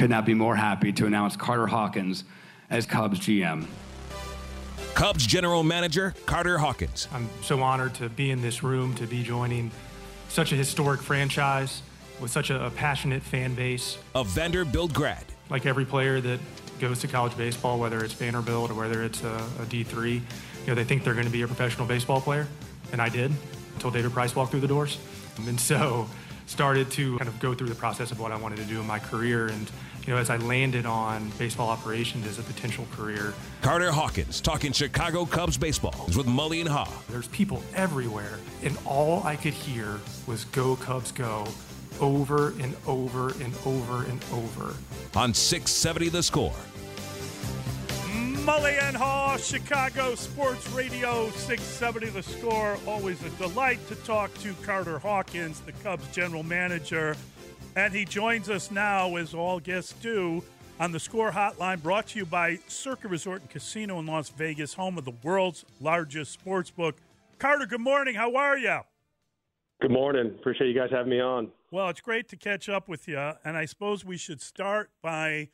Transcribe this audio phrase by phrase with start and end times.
[0.00, 2.24] Could not be more happy to announce Carter Hawkins
[2.70, 3.66] as Cubs GM.
[4.94, 7.06] Cubs general manager Carter Hawkins.
[7.12, 9.70] I'm so honored to be in this room, to be joining
[10.30, 11.82] such a historic franchise
[12.18, 13.98] with such a, passionate fan base.
[14.14, 15.22] A Vanderbilt grad.
[15.50, 16.40] Like every player that
[16.80, 20.20] goes to college baseball, whether it's Vanderbilt or whether it's a a D3, you
[20.66, 22.48] know, they think they're going to be a professional baseball player,
[22.92, 23.30] and I did
[23.74, 24.96] until David Price walked through the doors.
[25.46, 26.08] And so
[26.46, 28.86] started to kind of go through the process of what I wanted to do in
[28.86, 29.70] my career and
[30.06, 33.34] you know, as I landed on baseball operations as a potential career.
[33.62, 36.90] Carter Hawkins talking Chicago Cubs baseball with Mully and Haugh.
[37.08, 41.46] There's people everywhere, and all I could hear was "Go Cubs, go!"
[42.00, 44.74] over and over and over and over.
[45.14, 46.54] On 670 The Score.
[48.44, 52.78] Mully and Haugh, Chicago Sports Radio 670 The Score.
[52.86, 57.16] Always a delight to talk to Carter Hawkins, the Cubs general manager.
[57.76, 60.42] And he joins us now, as all guests do,
[60.78, 64.74] on the Score Hotline, brought to you by Circa Resort and Casino in Las Vegas,
[64.74, 66.96] home of the world's largest sports book.
[67.38, 68.14] Carter, good morning.
[68.14, 68.80] How are you?
[69.80, 70.26] Good morning.
[70.26, 71.48] Appreciate you guys having me on.
[71.70, 73.18] Well, it's great to catch up with you.
[73.44, 75.48] And I suppose we should start by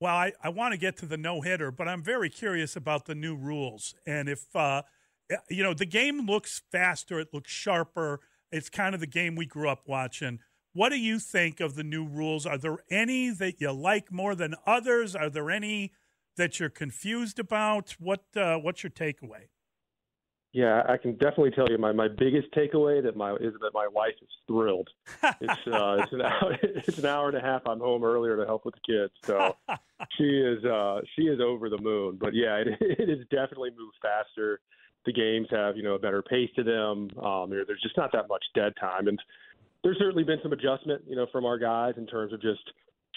[0.00, 3.06] well, I, I want to get to the no hitter, but I'm very curious about
[3.06, 3.94] the new rules.
[4.06, 4.82] And if, uh,
[5.48, 8.20] you know, the game looks faster, it looks sharper.
[8.52, 10.40] It's kind of the game we grew up watching.
[10.76, 12.44] What do you think of the new rules?
[12.44, 15.16] Are there any that you like more than others?
[15.16, 15.94] Are there any
[16.36, 17.96] that you're confused about?
[17.98, 19.48] What uh, What's your takeaway?
[20.52, 23.88] Yeah, I can definitely tell you my, my biggest takeaway that my is that my
[23.90, 24.90] wife is thrilled.
[25.40, 27.62] it's uh, it's an hour it's an hour and a half.
[27.66, 29.56] I'm home earlier to help with the kids, so
[30.18, 32.18] she is uh, she is over the moon.
[32.20, 34.60] But yeah, it, it has definitely moved faster.
[35.06, 37.08] The games have you know a better pace to them.
[37.24, 39.18] Um, there's just not that much dead time, and
[39.86, 42.72] there's certainly been some adjustment you know from our guys in terms of just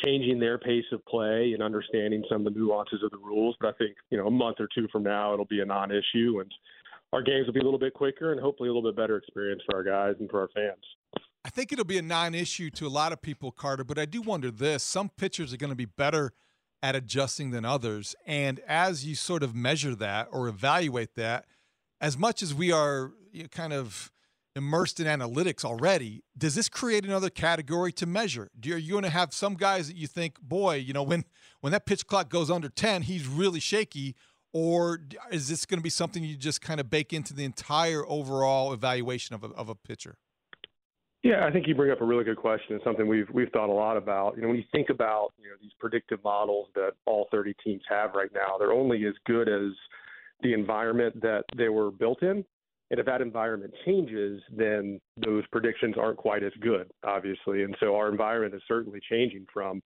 [0.06, 3.56] changing their pace of play and understanding some of the nuances of the rules.
[3.60, 6.40] But I think you know a month or two from now it'll be a non-issue
[6.42, 6.52] and
[7.12, 9.64] our games will be a little bit quicker and hopefully a little bit better experience
[9.66, 10.84] for our guys and for our fans.
[11.44, 13.84] I think it'll be a non-issue to a lot of people, Carter.
[13.84, 16.34] But I do wonder this: some pitchers are going to be better
[16.84, 21.46] at adjusting than others, and as you sort of measure that or evaluate that,
[22.00, 23.12] as much as we are
[23.50, 24.12] kind of
[24.56, 28.50] immersed in analytics already, does this create another category to measure?
[28.60, 31.26] Do, are you going to have some guys that you think, boy, you know, when
[31.62, 34.16] when that pitch clock goes under ten, he's really shaky,
[34.54, 35.00] or
[35.32, 38.74] is this going to be something you just kind of bake into the entire overall
[38.74, 40.18] evaluation of a, of a pitcher?
[41.22, 42.76] Yeah, I think you bring up a really good question.
[42.76, 44.36] It's something we've we've thought a lot about.
[44.36, 47.82] You know, when you think about you know these predictive models that all 30 teams
[47.90, 49.74] have right now, they're only as good as
[50.42, 52.46] the environment that they were built in.
[52.92, 57.64] And if that environment changes, then those predictions aren't quite as good, obviously.
[57.64, 59.82] And so our environment is certainly changing from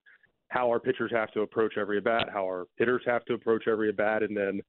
[0.48, 3.64] how our pitchers have to approach every at bat, how our hitters have to approach
[3.68, 4.60] every at bat, and then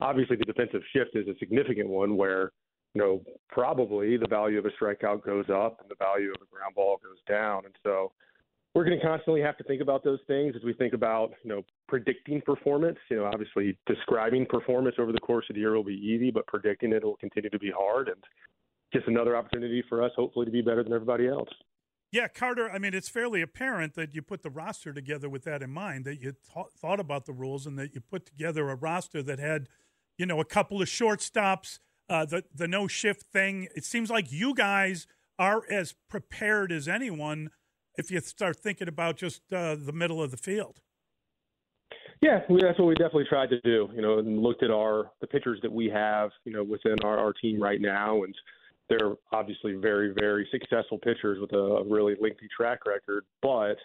[0.00, 2.52] obviously the defensive shift is a significant one where
[2.94, 6.54] you know probably the value of a strikeout goes up and the value of a
[6.54, 8.12] ground ball goes down, and so
[8.74, 11.50] we're going to constantly have to think about those things as we think about you
[11.50, 12.98] know predicting performance.
[13.10, 16.46] You know, obviously describing performance over the course of the year will be easy, but
[16.46, 18.22] predicting it will continue to be hard and
[18.92, 21.48] just another opportunity for us, hopefully, to be better than everybody else.
[22.12, 25.62] Yeah, Carter, I mean, it's fairly apparent that you put the roster together with that
[25.62, 28.74] in mind, that you th- thought about the rules and that you put together a
[28.74, 29.68] roster that had,
[30.18, 31.78] you know, a couple of shortstops,
[32.08, 33.68] uh, the, the no shift thing.
[33.76, 35.06] It seems like you guys
[35.38, 37.50] are as prepared as anyone
[37.96, 40.80] if you start thinking about just uh, the middle of the field.
[42.20, 45.26] Yeah, that's what we definitely tried to do, you know, and looked at our the
[45.26, 48.34] pitchers that we have, you know, within our, our team right now and–
[48.90, 53.24] they're obviously very, very successful pitchers with a really lengthy track record.
[53.40, 53.76] But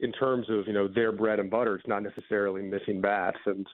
[0.00, 3.38] in terms of you know their bread and butter, it's not necessarily missing bats.
[3.46, 3.66] And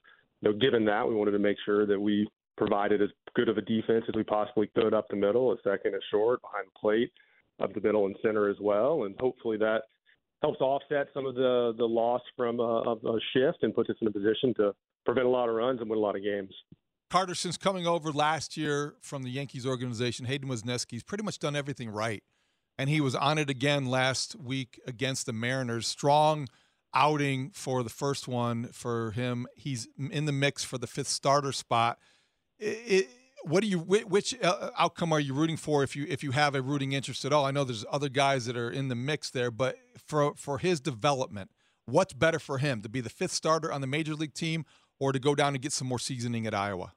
[0.42, 3.56] you know, given that, we wanted to make sure that we provided as good of
[3.56, 6.78] a defense as we possibly could up the middle, a second, a short, behind the
[6.78, 7.10] plate,
[7.60, 9.04] up the middle and center as well.
[9.04, 9.82] And hopefully that
[10.42, 13.96] helps offset some of the the loss from uh, a, a shift and puts us
[14.00, 14.72] in a position to
[15.04, 16.50] prevent a lot of runs and win a lot of games.
[17.10, 21.56] Carter, since coming over last year from the Yankees organization, Hayden Wesneski's pretty much done
[21.56, 22.22] everything right.
[22.78, 25.86] And he was on it again last week against the Mariners.
[25.86, 26.48] Strong
[26.94, 29.46] outing for the first one for him.
[29.54, 31.98] He's in the mix for the fifth starter spot.
[32.58, 33.08] It, it,
[33.44, 36.54] what do you which uh, outcome are you rooting for if you if you have
[36.54, 37.44] a rooting interest at all?
[37.44, 39.76] I know there's other guys that are in the mix there, but
[40.06, 41.50] for for his development,
[41.86, 44.64] what's better for him to be the fifth starter on the major league team
[44.98, 46.92] or to go down and get some more seasoning at Iowa?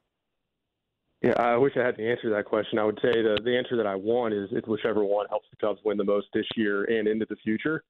[1.22, 2.78] Yeah, I wish I had the answer to that question.
[2.78, 5.56] I would say the the answer that I want is it's whichever one helps the
[5.56, 7.82] Cubs win the most this year and into the future.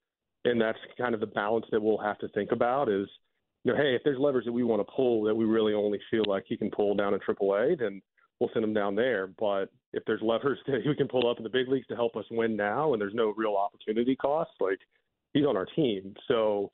[0.45, 3.09] and that's kind of the balance that we'll have to think about is,
[3.65, 5.99] you know, hey, if there's levers that we want to pull that we really only
[6.11, 8.03] feel like he can pull down in AAA, then
[8.45, 9.27] we'll send him down there.
[9.27, 12.17] But if there's levers that we can pull up in the big leagues to help
[12.17, 14.79] us win now, and there's no real opportunity cost, like
[15.33, 16.15] he's on our team.
[16.29, 16.71] So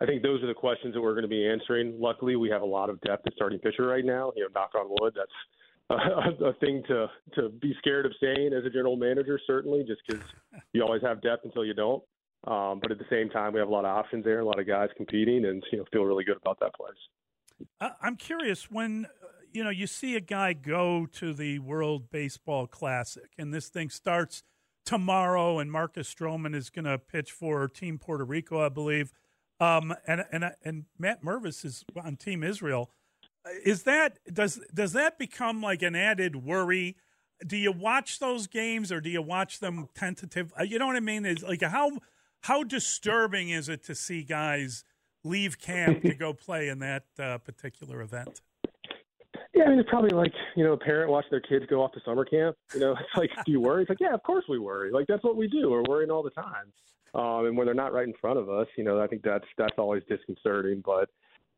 [0.00, 1.96] I think those are the questions that we're going to be answering.
[2.00, 4.32] Luckily, we have a lot of depth at starting pitcher right now.
[4.36, 5.30] You know, knock on wood, that's
[5.90, 10.00] a, a thing to to be scared of saying as a general manager, certainly, just
[10.06, 10.24] because
[10.72, 12.02] you always have depth until you don't.
[12.46, 14.58] Um, but at the same time, we have a lot of options there, a lot
[14.58, 16.92] of guys competing, and you know, feel really good about that place.
[18.02, 19.06] I'm curious when
[19.54, 23.88] you know you see a guy go to the World Baseball Classic, and this thing
[23.88, 24.42] starts
[24.84, 29.12] tomorrow, and Marcus Stroman is going to pitch for Team Puerto Rico, I believe.
[29.60, 32.90] Um, and and and Matt Mervis is on Team Israel.
[33.64, 36.96] Is that does does that become like an added worry?
[37.46, 40.52] Do you watch those games or do you watch them tentative?
[40.58, 41.24] Uh, you know what I mean?
[41.24, 41.98] Is like how
[42.40, 44.84] how disturbing is it to see guys
[45.22, 48.40] leave camp to go play in that uh, particular event?
[49.54, 51.92] Yeah, I mean, it's probably like you know, a parent watch their kids go off
[51.92, 52.56] to summer camp.
[52.74, 53.82] You know, it's like, do you worry?
[53.82, 54.90] It's like, yeah, of course we worry.
[54.90, 55.70] Like that's what we do.
[55.70, 56.72] We're worrying all the time.
[57.14, 59.44] Um, and when they're not right in front of us, you know, I think that's
[59.56, 60.82] that's always disconcerting.
[60.84, 61.08] But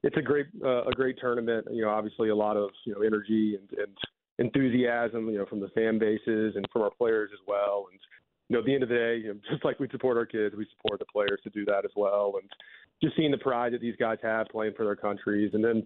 [0.03, 1.67] it's a great uh, a great tournament.
[1.71, 3.97] You know, obviously a lot of you know energy and, and
[4.39, 5.31] enthusiasm.
[5.31, 7.87] You know, from the fan bases and from our players as well.
[7.91, 7.99] And
[8.49, 10.27] you know, at the end of the day, you know, just like we support our
[10.27, 12.35] kids, we support the players to do that as well.
[12.41, 12.51] And
[13.03, 15.83] just seeing the pride that these guys have playing for their countries, and then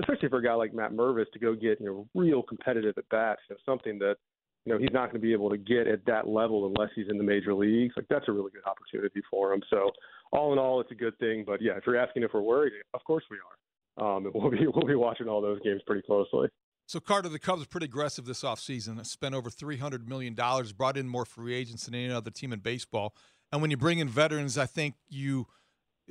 [0.00, 3.08] especially for a guy like Matt Mervis to go get you know real competitive at
[3.08, 4.16] bats, you know, something that
[4.64, 7.08] you know he's not going to be able to get at that level unless he's
[7.08, 7.94] in the major leagues.
[7.96, 9.62] Like that's a really good opportunity for him.
[9.70, 9.90] So
[10.32, 11.44] all in all, it's a good thing.
[11.46, 13.56] But yeah, if you're asking if we're worried, of course we are.
[13.98, 16.48] Um, we'll be we'll be watching all those games pretty closely.
[16.86, 19.04] So Carter, the Cubs are pretty aggressive this offseason.
[19.06, 22.52] Spent over three hundred million dollars, brought in more free agents than any other team
[22.52, 23.14] in baseball.
[23.50, 25.46] And when you bring in veterans, I think you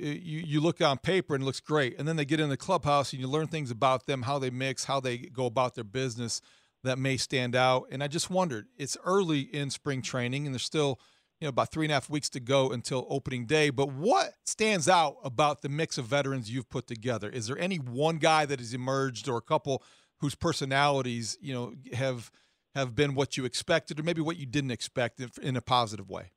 [0.02, 2.56] you you look on paper and it looks great, and then they get in the
[2.56, 5.84] clubhouse and you learn things about them, how they mix, how they go about their
[5.84, 6.40] business
[6.84, 7.86] that may stand out.
[7.90, 10.98] And I just wondered, it's early in spring training, and there's still
[11.40, 13.70] you know about three and a half weeks to go until opening day.
[13.70, 17.28] But what stands out about the mix of veterans you've put together?
[17.28, 19.82] Is there any one guy that has emerged, or a couple
[20.18, 22.30] whose personalities you know have
[22.74, 26.32] have been what you expected, or maybe what you didn't expect in a positive way?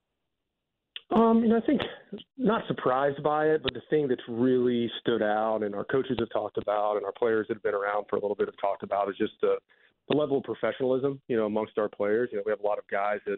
[1.16, 1.82] Um, you know, I think
[2.38, 6.30] not surprised by it, but the thing that's really stood out, and our coaches have
[6.30, 8.84] talked about, and our players that have been around for a little bit have talked
[8.84, 9.56] about, is just the
[10.10, 12.30] the level of professionalism, you know, amongst our players.
[12.32, 13.38] You know, we have a lot of guys that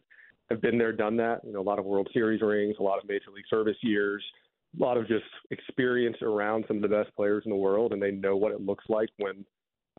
[0.50, 1.42] have been there, done that.
[1.46, 4.24] You know, a lot of World Series rings, a lot of Major League Service years,
[4.78, 8.02] a lot of just experience around some of the best players in the world, and
[8.02, 9.46] they know what it looks like when,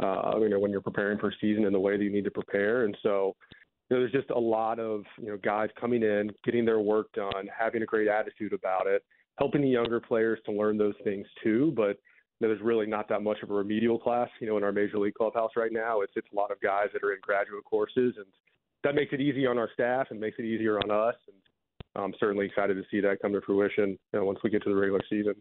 [0.02, 2.24] uh, you know, when you're preparing for a season in the way that you need
[2.24, 2.84] to prepare.
[2.84, 3.34] And so,
[3.88, 7.12] you know, there's just a lot of you know guys coming in, getting their work
[7.12, 9.02] done, having a great attitude about it,
[9.38, 11.72] helping the younger players to learn those things too.
[11.74, 11.98] But
[12.40, 14.72] you know, there's really not that much of a remedial class, you know, in our
[14.72, 16.02] major league clubhouse right now.
[16.02, 18.26] It's it's a lot of guys that are in graduate courses, and
[18.84, 21.16] that makes it easy on our staff and makes it easier on us.
[21.26, 24.62] And I'm certainly excited to see that come to fruition you know, once we get
[24.64, 25.34] to the regular season.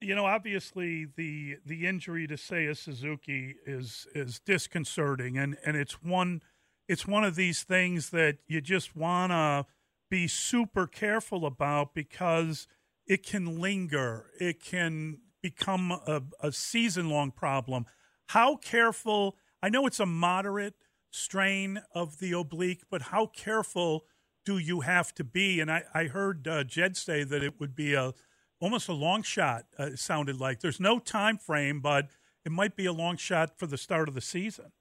[0.00, 6.02] You know, obviously the the injury to Seiya Suzuki is is disconcerting, and and it's
[6.02, 6.42] one
[6.88, 9.66] it's one of these things that you just want to
[10.10, 12.68] be super careful about because
[13.06, 14.30] it can linger.
[14.38, 17.86] It can become a, a season long problem.
[18.28, 19.36] How careful?
[19.62, 20.74] I know it's a moderate
[21.10, 24.04] strain of the oblique, but how careful
[24.44, 25.60] do you have to be?
[25.60, 28.12] And I, I heard uh, Jed say that it would be a
[28.60, 29.66] almost a long shot.
[29.78, 32.08] Uh, sounded like there's no time frame, but
[32.44, 34.72] it might be a long shot for the start of the season.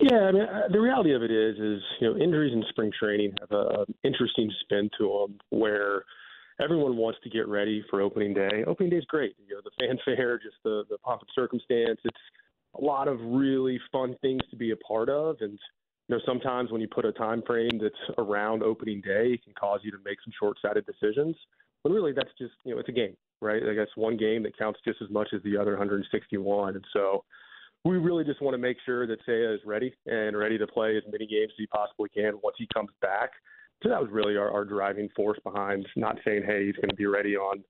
[0.00, 2.92] Yeah, I mean, uh, the reality of it is, is you know, injuries in spring
[2.98, 6.04] training have an interesting spin to them, where
[6.62, 8.64] everyone wants to get ready for opening day.
[8.66, 9.34] Opening day is great.
[9.48, 11.98] You know, the fanfare, just the the pomp and circumstance.
[12.04, 12.16] It's
[12.76, 15.58] a lot of really fun things to be a part of, and
[16.08, 19.52] you know, sometimes when you put a time frame that's around opening day, it can
[19.58, 21.36] cause you to make some short-sighted decisions.
[21.82, 23.62] But really, that's just you know, it's a game, right?
[23.68, 27.24] I guess one game that counts just as much as the other 161, and so
[27.84, 30.96] we really just want to make sure that Seiya is ready and ready to play
[30.96, 33.30] as many games as he possibly can once he comes back.
[33.82, 36.96] So that was really our, our driving force behind not saying, hey, he's going to
[36.96, 37.62] be ready on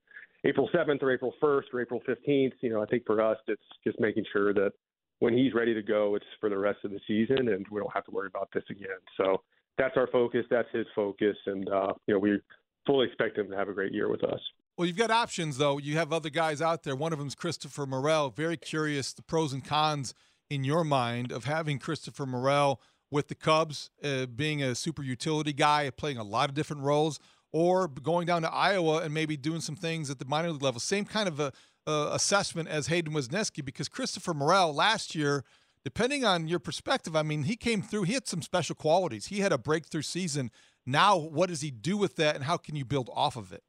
[0.45, 2.53] April 7th or April 1st or April 15th.
[2.61, 4.73] You know, I think for us, it's just making sure that
[5.19, 7.93] when he's ready to go, it's for the rest of the season and we don't
[7.93, 8.89] have to worry about this again.
[9.17, 9.43] So
[9.77, 10.45] that's our focus.
[10.51, 11.37] That's his focus.
[11.47, 12.39] And, uh, you know, we
[12.87, 14.41] fully expect him to have a great year with us.
[14.79, 15.79] Well, you've got options, though.
[15.79, 16.95] You have other guys out there.
[16.95, 18.31] One of them is Christopher Morel.
[18.31, 20.15] Very curious the pros and cons
[20.51, 22.81] in your mind of having Christopher Morel
[23.11, 27.19] with the Cubs, uh, being a super utility guy, playing a lot of different roles,
[27.51, 30.79] or going down to Iowa and maybe doing some things at the minor league level.
[30.79, 31.53] Same kind of a,
[31.85, 35.43] assessment as Hayden Wesneski because Christopher Morel last year,
[35.83, 39.27] depending on your perspective, I mean, he came through, he had some special qualities.
[39.27, 40.53] He had a breakthrough season.
[40.87, 43.65] Now, what does he do with that and how can you build off of it?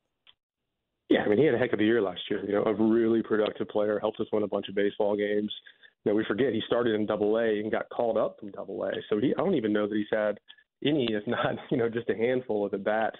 [1.29, 2.43] I mean, he had a heck of a year last year.
[2.43, 5.53] You know, a really productive player, helped us win a bunch of baseball games.
[6.03, 8.83] You know, we forget he started in Double A and got called up from Double
[8.83, 8.91] A.
[9.09, 10.39] So he, I don't even know that he's had
[10.83, 13.17] any, if not, you know, just a handful of at bats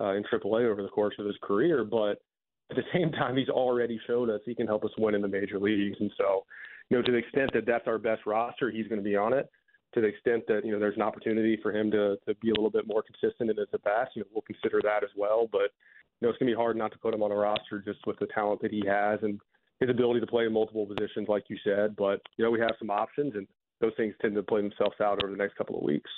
[0.00, 1.82] uh, in AAA over the course of his career.
[1.82, 2.22] But
[2.70, 5.28] at the same time, he's already showed us he can help us win in the
[5.28, 5.96] major leagues.
[5.98, 6.44] And so,
[6.90, 9.32] you know, to the extent that that's our best roster, he's going to be on
[9.32, 9.50] it.
[9.94, 12.54] To the extent that you know there's an opportunity for him to to be a
[12.54, 15.48] little bit more consistent in his at bats, you know, we'll consider that as well.
[15.50, 15.72] But
[16.20, 18.06] you know, it's going to be hard not to put him on a roster just
[18.06, 19.40] with the talent that he has and
[19.80, 21.94] his ability to play in multiple positions, like you said.
[21.96, 23.46] But you know, we have some options, and
[23.80, 26.10] those things tend to play themselves out over the next couple of weeks.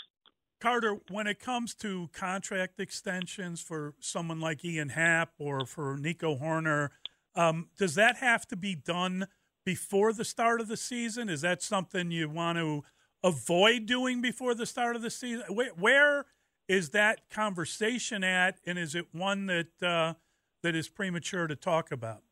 [0.61, 6.37] Carter, when it comes to contract extensions for someone like Ian Happ or for Nico
[6.37, 6.91] Hoerner,
[7.35, 9.27] um, does that have to be done
[9.65, 11.29] before the start of the season?
[11.29, 12.85] Is that something you want to
[13.23, 15.45] avoid doing before the start of the season?
[15.49, 16.27] Where, where
[16.71, 20.15] is that conversation at, and is it one that uh,
[20.63, 22.23] that is premature to talk about?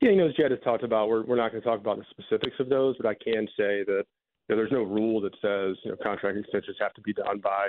[0.00, 1.98] Yeah, you know, as Jed has talked about, we're we're not going to talk about
[1.98, 4.04] the specifics of those, but I can say that
[4.48, 7.38] you know, there's no rule that says you know contract extensions have to be done
[7.40, 7.68] by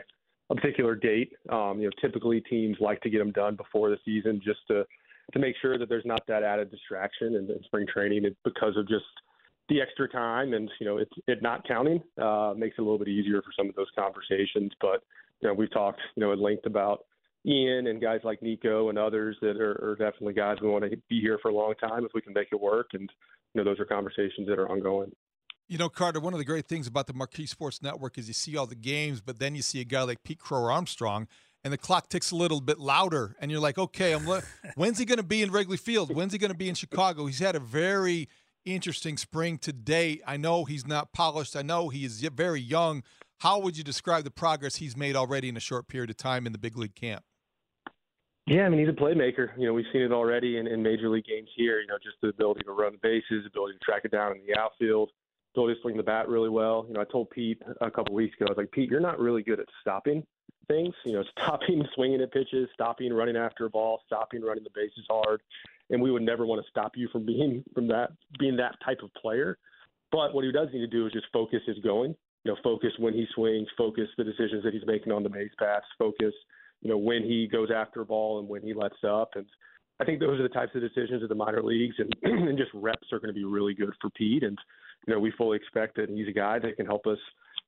[0.49, 1.33] a particular date.
[1.49, 4.85] Um, you know, typically teams like to get them done before the season just to
[5.33, 8.87] to make sure that there's not that added distraction in, in spring training because of
[8.87, 9.05] just
[9.69, 12.99] the extra time and you know it it not counting uh, makes it a little
[12.99, 14.71] bit easier for some of those conversations.
[14.81, 15.03] But
[15.39, 17.05] you know we've talked you know at length about
[17.45, 20.97] Ian and guys like Nico and others that are, are definitely guys we want to
[21.09, 22.87] be here for a long time if we can make it work.
[22.93, 23.09] And
[23.53, 25.11] you know those are conversations that are ongoing.
[25.69, 28.33] You know, Carter, one of the great things about the Marquee Sports Network is you
[28.33, 31.27] see all the games, but then you see a guy like Pete Crow Armstrong,
[31.63, 34.43] and the clock ticks a little bit louder, and you're like, okay, I'm le-
[34.75, 36.13] when's he going to be in Wrigley Field?
[36.13, 37.25] When's he going to be in Chicago?
[37.27, 38.27] He's had a very
[38.65, 40.21] interesting spring to date.
[40.25, 41.55] I know he's not polished.
[41.55, 43.03] I know he is very young.
[43.39, 46.45] How would you describe the progress he's made already in a short period of time
[46.45, 47.23] in the big league camp?
[48.45, 49.49] Yeah, I mean he's a playmaker.
[49.57, 51.79] You know, we've seen it already in, in major league games here.
[51.79, 54.41] You know, just the ability to run the bases, ability to track it down in
[54.45, 55.11] the outfield,
[55.55, 56.85] ability to swing the bat really well.
[56.87, 59.19] You know, I told Pete a couple weeks ago, I was like, Pete, you're not
[59.19, 60.25] really good at stopping
[60.67, 60.93] things.
[61.05, 65.05] You know, stopping swinging at pitches, stopping running after a ball, stopping running the bases
[65.09, 65.41] hard.
[65.89, 68.99] And we would never want to stop you from being from that being that type
[69.03, 69.57] of player.
[70.11, 72.15] But what he does need to do is just focus his going.
[72.43, 75.51] You know, focus when he swings, focus the decisions that he's making on the base
[75.57, 76.33] pass, focus,
[76.81, 79.31] you know, when he goes after a ball and when he lets up.
[79.35, 79.45] And
[79.99, 82.71] I think those are the types of decisions at the minor leagues and, and just
[82.73, 84.43] reps are going to be really good for Pete.
[84.43, 84.57] And,
[85.07, 87.19] you know, we fully expect that he's a guy that can help us,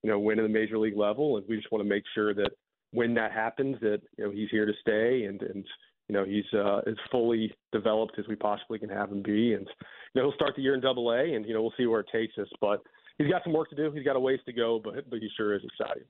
[0.04, 1.38] you know, win at the major league level.
[1.38, 2.52] And we just want to make sure that
[2.92, 5.66] when that happens, that, you know, he's here to stay and, and,
[6.08, 9.54] you know, he's uh, as fully developed as we possibly can have him be.
[9.54, 9.68] And,
[10.14, 12.02] you know, he'll start the year in double A and, you know, we'll see where
[12.02, 12.48] it takes us.
[12.62, 12.82] But
[13.18, 13.92] he's got some work to do.
[13.92, 16.04] He's got a ways to go, but, but he sure is exciting.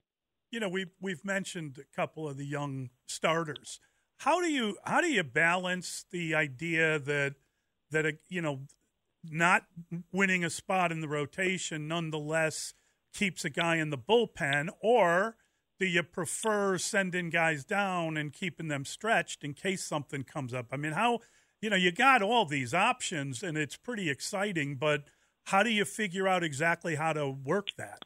[0.50, 3.80] You know, we've, we've mentioned a couple of the young starters.
[4.18, 7.34] How do you, how do you balance the idea that,
[7.90, 8.60] that, a, you know,
[9.24, 9.64] not
[10.12, 12.74] winning a spot in the rotation nonetheless
[13.12, 15.36] keeps a guy in the bullpen or
[15.78, 20.66] do you prefer sending guys down and keeping them stretched in case something comes up?
[20.72, 21.20] I mean, how,
[21.60, 25.04] you know, you got all these options and it's pretty exciting, but
[25.44, 28.04] how do you figure out exactly how to work that?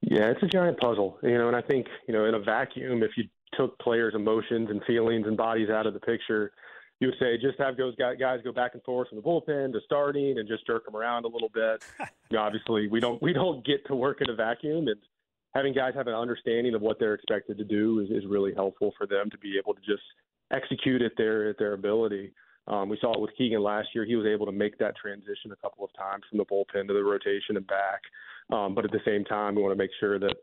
[0.00, 3.02] Yeah, it's a giant puzzle, you know, and I think, you know, in a vacuum,
[3.02, 3.24] if you
[3.54, 6.52] took players' emotions and feelings and bodies out of the picture,
[6.98, 9.80] you would say just have those guys go back and forth from the bullpen to
[9.84, 11.84] starting and just jerk them around a little bit.
[11.98, 14.96] you know, obviously, we don't we don't get to work in a vacuum, and
[15.54, 18.92] having guys have an understanding of what they're expected to do is, is really helpful
[18.96, 20.02] for them to be able to just
[20.52, 22.32] execute at their at their ability.
[22.68, 24.04] Um, we saw it with Keegan last year.
[24.04, 26.94] He was able to make that transition a couple of times from the bullpen to
[26.94, 28.00] the rotation and back.
[28.52, 30.34] Um, but at the same time, we want to make sure that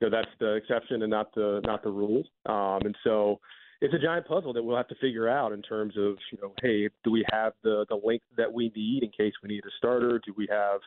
[0.00, 2.22] you know, that's the exception and not the not the rule.
[2.46, 3.40] Um, and so
[3.80, 6.52] it's a giant puzzle that we'll have to figure out in terms of you know,
[6.62, 9.70] hey, do we have the the length that we need in case we need a
[9.78, 10.20] starter?
[10.24, 10.80] Do we have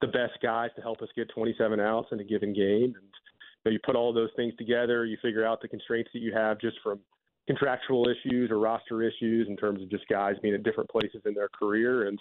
[0.00, 2.94] the best guys to help us get 27 outs in a given game.
[2.94, 6.20] And you, know, you put all those things together, you figure out the constraints that
[6.20, 7.00] you have just from
[7.48, 11.34] contractual issues or roster issues in terms of just guys being at different places in
[11.34, 12.18] their career, and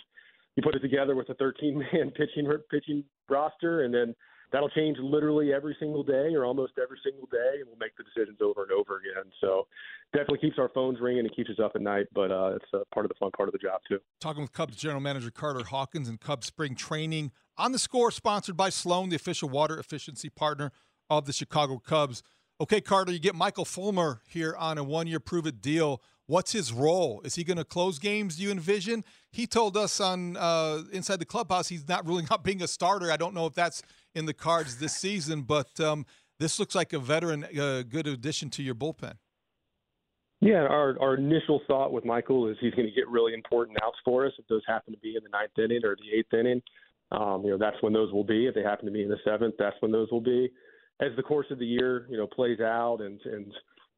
[0.55, 4.15] you put it together with a 13-man pitching pitching roster, and then
[4.51, 8.03] that'll change literally every single day or almost every single day, and we'll make the
[8.03, 9.31] decisions over and over again.
[9.41, 9.67] So
[10.13, 12.79] definitely keeps our phones ringing and keeps us up at night, but uh, it's uh,
[12.93, 13.99] part of the fun part of the job too.
[14.21, 18.55] Talking with Cubs general manager Carter Hawkins and Cubs spring training on the score, sponsored
[18.55, 20.71] by Sloan, the official water efficiency partner
[21.09, 22.23] of the Chicago Cubs.
[22.59, 26.01] Okay, Carter, you get Michael Fulmer here on a one-year prove-it deal.
[26.25, 27.21] What's his role?
[27.23, 28.37] Is he going to close games?
[28.37, 29.03] Do you envision?
[29.31, 33.11] He told us on uh, inside the clubhouse he's not ruling out being a starter.
[33.11, 33.83] I don't know if that's
[34.15, 36.05] in the cards this season, but um,
[36.39, 39.13] this looks like a veteran, uh, good addition to your bullpen.
[40.39, 43.97] Yeah, our our initial thought with Michael is he's going to get really important outs
[44.05, 44.33] for us.
[44.37, 46.61] If those happen to be in the ninth inning or the eighth inning,
[47.11, 48.45] um, you know that's when those will be.
[48.45, 50.51] If they happen to be in the seventh, that's when those will be.
[50.99, 53.53] As the course of the year, you know, plays out and and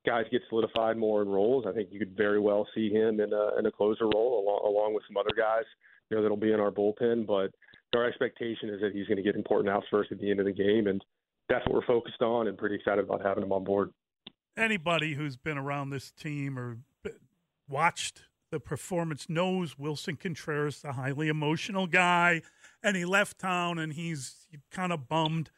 [0.06, 3.34] guys get solidified more in roles, I think you could very well see him in
[3.34, 5.65] a in a closer role along along with some other guys,
[6.10, 7.25] you know, that'll be in our bullpen.
[7.25, 7.51] But
[7.96, 10.46] our expectation is that he's going to get important outs first at the end of
[10.46, 11.03] the game, and
[11.48, 13.91] that's what we're focused on, and pretty excited about having him on board
[14.60, 16.77] anybody who's been around this team or
[17.68, 22.41] watched the performance knows Willson Contreras, a highly emotional guy,
[22.84, 25.51] and he left town and he's kind of bummed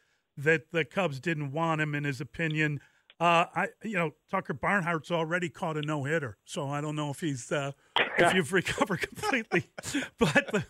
[0.43, 1.95] that the Cubs didn't want him.
[1.95, 2.79] In his opinion,
[3.19, 7.10] uh, I you know Tucker Barnhart's already caught a no hitter, so I don't know
[7.10, 7.71] if he's uh,
[8.17, 9.65] if you've recovered completely.
[10.17, 10.65] but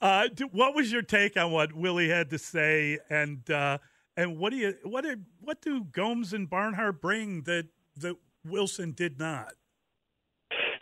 [0.00, 3.48] uh, what was your take on what Willie had to say and?
[3.50, 3.78] Uh,
[4.18, 8.94] and what do you what did what do Gomes and Barnhart bring that that Willson
[8.94, 9.54] did not?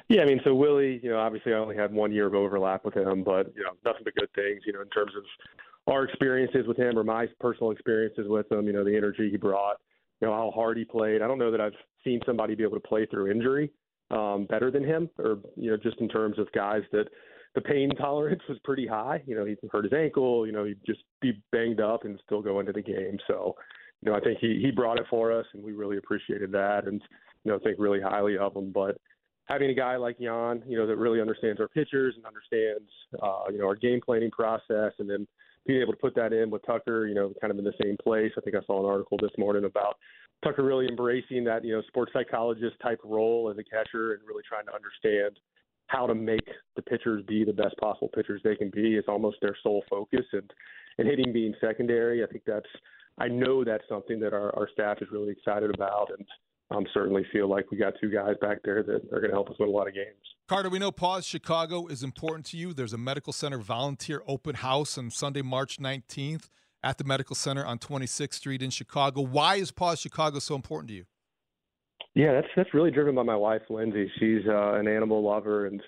[0.08, 2.84] Yeah, I mean, so Willie, you know, obviously I only had one year of overlap
[2.84, 5.24] with him, but you know, nothing but good things, you know, in terms of
[5.86, 8.66] our experiences with him or my personal experiences with him.
[8.66, 9.76] You know, the energy he brought,
[10.20, 11.22] you know, how hard he played.
[11.22, 11.74] I don't know that I've
[12.04, 13.70] seen somebody be able to play through injury
[14.10, 17.06] um, better than him, or you know, just in terms of guys that
[17.54, 19.22] the pain tolerance was pretty high.
[19.26, 20.46] You know, he hurt his ankle.
[20.46, 23.18] You know, he'd just be banged up and still go into the game.
[23.26, 23.54] So,
[24.02, 26.86] you know, I think he he brought it for us, and we really appreciated that,
[26.86, 27.00] and
[27.44, 28.72] you know, think really highly of him.
[28.72, 28.98] But
[29.46, 32.90] having a guy like Yan, you know, that really understands our pitchers and understands,
[33.22, 35.26] uh, you know, our game planning process, and then
[35.66, 37.96] being able to put that in with Tucker, you know, kind of in the same
[38.02, 38.32] place.
[38.36, 39.96] I think I saw an article this morning about
[40.44, 44.42] Tucker really embracing that, you know, sports psychologist type role as a catcher and really
[44.48, 45.38] trying to understand
[45.88, 48.96] how to make the pitchers be the best possible pitchers they can be.
[48.96, 50.24] Is almost their sole focus.
[50.32, 50.52] And
[50.98, 52.68] and hitting being secondary i think that's
[53.18, 56.08] i know that's something that our, our staff is really excited about.
[56.16, 56.26] And
[56.70, 59.48] um, certainly feel like we got two guys back there that are going to help
[59.50, 60.16] us win a lot of games.
[60.48, 62.72] Carter, we know Paws Chicago is important to you.
[62.72, 66.48] There's a medical center volunteer open house on Sunday, March 19th
[66.82, 69.22] at the medical center on 26th Street in Chicago.
[69.22, 71.04] Why is Paws Chicago so important to you?
[72.14, 74.10] Yeah, that's that's really driven by my wife, Lindsay.
[74.18, 75.82] She's uh, an animal lover and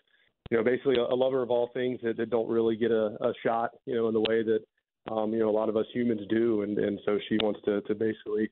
[0.51, 3.17] you know basically a, a lover of all things that, that don't really get a,
[3.21, 4.61] a shot, you know, in the way that
[5.11, 7.81] um, you know a lot of us humans do, and and so she wants to
[7.83, 8.51] to basically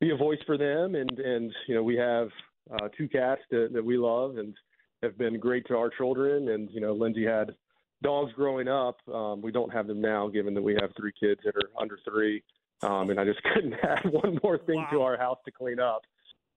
[0.00, 2.28] be a voice for them, and and you know we have
[2.72, 4.54] uh, two cats that, that we love and
[5.02, 7.54] have been great to our children, and you know Lindsay had
[8.02, 8.96] dogs growing up.
[9.12, 11.98] Um, we don't have them now, given that we have three kids that are under
[12.08, 12.42] three.
[12.82, 14.88] Um, and I just couldn't add one more thing wow.
[14.92, 16.02] to our house to clean up.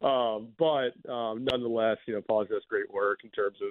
[0.02, 3.70] Um, but um, nonetheless, you know, Paws does great work in terms of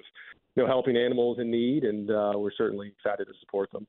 [0.55, 3.87] you know helping animals in need, and uh, we're certainly excited to support them.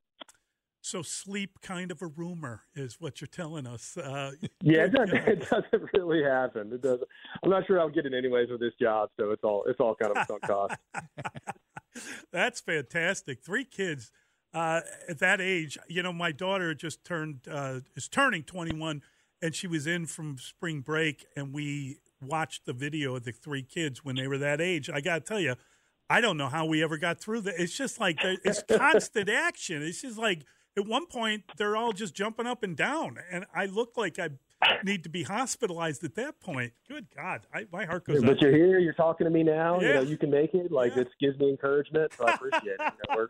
[0.85, 3.97] So sleep kind of a rumor is what you're telling us.
[3.97, 6.71] Uh, yeah, it doesn't, it doesn't, really happen.
[6.75, 7.09] It doesn't.
[7.43, 9.95] I'm not sure I'll get it anyways with this job, so it's all it's all
[9.95, 10.77] kind of sunk cost.
[12.33, 13.43] That's fantastic.
[13.43, 14.13] Three kids
[14.53, 15.79] uh, at that age.
[15.89, 19.01] You know, my daughter just turned uh, is turning 21,
[19.41, 23.63] and she was in from spring break, and we watched the video of the three
[23.63, 24.91] kids when they were that age.
[24.91, 25.55] I got to tell you,
[26.11, 27.55] I don't know how we ever got through that.
[27.57, 29.83] It's just like it's constant action.
[29.83, 30.45] It's just like
[30.77, 34.31] at one point they're all just jumping up and down, and I look like I
[34.83, 36.73] need to be hospitalized at that point.
[36.89, 38.23] Good God, I, my heart goes.
[38.23, 38.41] But out.
[38.41, 38.79] you're here.
[38.79, 39.81] You're talking to me now.
[39.81, 39.87] Yeah.
[39.87, 40.73] You know, you can make it.
[40.73, 41.05] Like yeah.
[41.05, 42.13] this gives me encouragement.
[42.17, 42.81] So I appreciate it.
[42.81, 43.29] You know, we're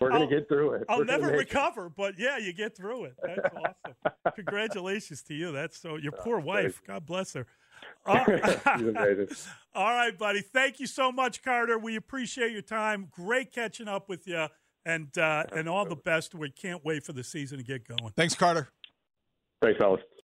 [0.00, 0.84] we're gonna get through it.
[0.88, 1.92] I'll we're never recover, it.
[1.96, 3.14] but yeah, you get through it.
[3.22, 4.34] That's awesome.
[4.36, 5.52] Congratulations to you.
[5.52, 5.96] That's so.
[5.96, 6.82] Your oh, poor wife.
[6.86, 7.46] God bless her.
[8.06, 10.40] All right, buddy.
[10.40, 11.78] Thank you so much, Carter.
[11.78, 13.08] We appreciate your time.
[13.10, 14.46] Great catching up with you,
[14.86, 16.34] and uh, and all the best.
[16.34, 18.12] We can't wait for the season to get going.
[18.16, 18.68] Thanks, Carter.
[19.62, 20.00] Thanks, fellas.